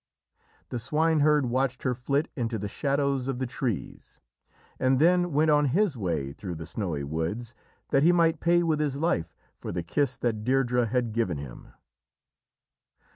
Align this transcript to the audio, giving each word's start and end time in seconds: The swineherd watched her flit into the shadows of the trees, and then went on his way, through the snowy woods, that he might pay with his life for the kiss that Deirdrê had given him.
The 0.69 0.79
swineherd 0.79 1.45
watched 1.45 1.83
her 1.83 1.93
flit 1.93 2.27
into 2.35 2.57
the 2.57 2.67
shadows 2.67 3.27
of 3.27 3.37
the 3.37 3.45
trees, 3.45 4.19
and 4.79 4.97
then 4.97 5.31
went 5.31 5.51
on 5.51 5.65
his 5.65 5.95
way, 5.95 6.31
through 6.31 6.55
the 6.55 6.65
snowy 6.65 7.03
woods, 7.03 7.53
that 7.89 8.01
he 8.01 8.11
might 8.11 8.39
pay 8.39 8.63
with 8.63 8.79
his 8.79 8.97
life 8.97 9.35
for 9.59 9.71
the 9.71 9.83
kiss 9.83 10.17
that 10.17 10.43
Deirdrê 10.43 10.87
had 10.89 11.13
given 11.13 11.37
him. 11.37 11.73